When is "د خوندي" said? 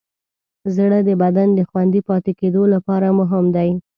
1.55-2.01